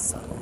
son. 0.00 0.39